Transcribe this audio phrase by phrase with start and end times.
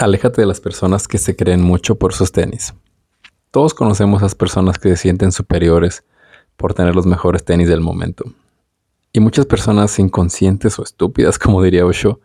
[0.00, 2.72] Aléjate de las personas que se creen mucho por sus tenis.
[3.50, 6.04] Todos conocemos a esas personas que se sienten superiores
[6.56, 8.24] por tener los mejores tenis del momento.
[9.12, 12.18] Y muchas personas inconscientes o estúpidas, como diría Osho,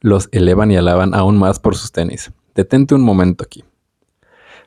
[0.00, 2.30] los elevan y alaban aún más por sus tenis.
[2.54, 3.64] Detente un momento aquí.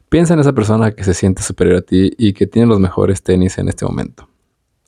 [0.09, 3.23] Piensa en esa persona que se siente superior a ti y que tiene los mejores
[3.23, 4.27] tenis en este momento.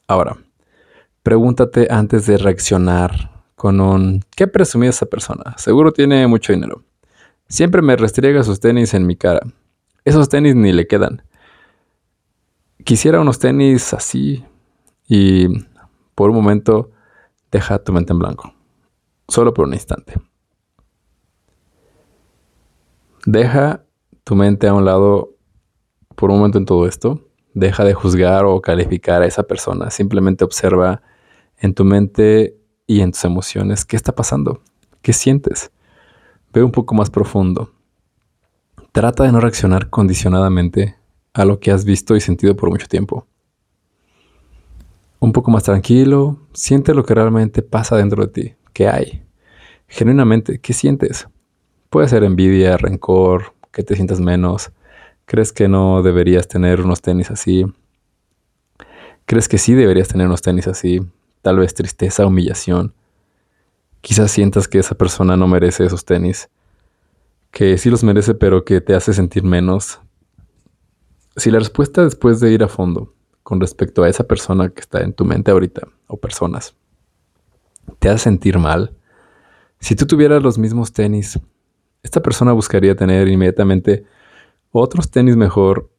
[0.08, 0.36] Ahora,
[1.24, 5.56] pregúntate antes de reaccionar con un ¿qué presumía esa persona?
[5.58, 6.84] Seguro tiene mucho dinero.
[7.48, 9.42] Siempre me restriega sus tenis en mi cara.
[10.04, 11.24] Esos tenis ni le quedan.
[12.84, 14.44] Quisiera unos tenis así
[15.08, 15.48] y
[16.16, 16.92] por un momento
[17.52, 18.54] deja tu mente en blanco.
[19.28, 20.16] Solo por un instante.
[23.26, 23.84] Deja
[24.24, 25.36] tu mente a un lado
[26.16, 27.28] por un momento en todo esto.
[27.54, 29.90] Deja de juzgar o calificar a esa persona.
[29.90, 31.02] Simplemente observa
[31.58, 34.62] en tu mente y en tus emociones qué está pasando,
[35.02, 35.72] qué sientes.
[36.56, 37.74] Ve un poco más profundo.
[38.94, 40.96] Trata de no reaccionar condicionadamente
[41.34, 43.28] a lo que has visto y sentido por mucho tiempo.
[45.20, 49.26] Un poco más tranquilo, siente lo que realmente pasa dentro de ti, qué hay.
[49.90, 51.28] Genuinamente, ¿qué sientes?
[51.90, 54.72] Puede ser envidia, rencor, que te sientas menos,
[55.26, 57.66] crees que no deberías tener unos tenis así,
[59.26, 61.02] crees que sí deberías tener unos tenis así,
[61.42, 62.94] tal vez tristeza, humillación.
[64.06, 66.48] Quizás sientas que esa persona no merece esos tenis,
[67.50, 70.00] que sí los merece pero que te hace sentir menos.
[71.38, 75.02] Si la respuesta después de ir a fondo con respecto a esa persona que está
[75.02, 76.76] en tu mente ahorita, o personas,
[77.98, 78.96] te hace sentir mal,
[79.80, 81.40] si tú tuvieras los mismos tenis,
[82.04, 84.06] esta persona buscaría tener inmediatamente
[84.70, 85.90] otros tenis mejor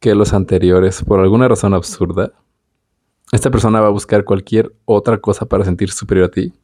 [0.00, 2.32] que los anteriores por alguna razón absurda.
[3.30, 6.54] Esta persona va a buscar cualquier otra cosa para sentir superior a ti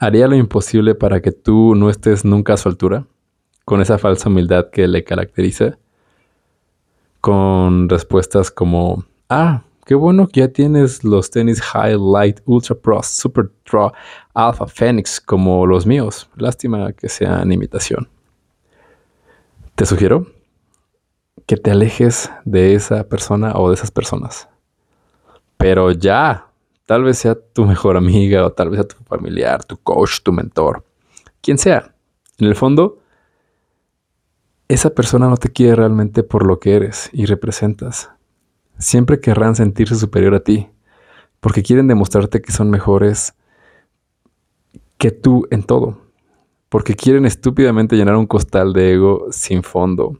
[0.00, 3.06] haría lo imposible para que tú no estés nunca a su altura,
[3.66, 5.78] con esa falsa humildad que le caracteriza,
[7.20, 13.50] con respuestas como, ah, qué bueno que ya tienes los tenis Highlight Ultra Pro Super
[13.70, 13.92] Draw
[14.32, 16.30] Alpha Phoenix como los míos.
[16.36, 18.08] Lástima que sean imitación.
[19.74, 20.26] Te sugiero
[21.44, 24.48] que te alejes de esa persona o de esas personas.
[25.58, 26.49] Pero ya,
[26.90, 30.32] Tal vez sea tu mejor amiga o tal vez sea tu familiar, tu coach, tu
[30.32, 30.84] mentor,
[31.40, 31.94] quien sea.
[32.36, 32.98] En el fondo,
[34.66, 38.10] esa persona no te quiere realmente por lo que eres y representas.
[38.76, 40.68] Siempre querrán sentirse superior a ti,
[41.38, 43.34] porque quieren demostrarte que son mejores
[44.98, 46.00] que tú en todo,
[46.68, 50.18] porque quieren estúpidamente llenar un costal de ego sin fondo.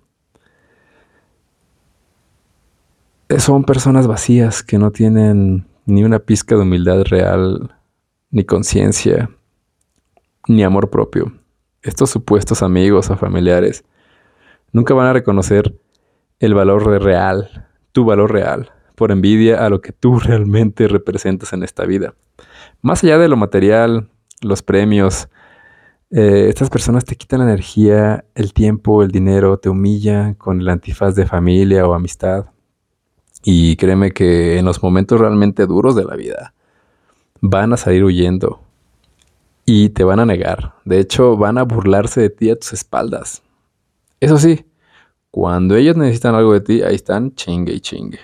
[3.39, 7.75] Son personas vacías que no tienen ni una pizca de humildad real,
[8.31, 9.31] ni conciencia,
[10.47, 11.33] ni amor propio.
[11.83, 13.85] Estos supuestos amigos o familiares
[14.73, 15.75] nunca van a reconocer
[16.39, 21.63] el valor real, tu valor real, por envidia a lo que tú realmente representas en
[21.63, 22.15] esta vida.
[22.83, 24.09] Más allá de lo material,
[24.43, 25.29] los premios,
[26.11, 30.69] eh, estas personas te quitan la energía, el tiempo, el dinero, te humillan con el
[30.69, 32.47] antifaz de familia o amistad.
[33.43, 36.55] Y créeme que en los momentos realmente duros de la vida
[37.41, 38.61] van a salir huyendo
[39.65, 40.75] y te van a negar.
[40.85, 43.43] De hecho, van a burlarse de ti a tus espaldas.
[44.21, 44.67] Eso sí,
[45.31, 48.19] cuando ellos necesitan algo de ti, ahí están chingue y chingue.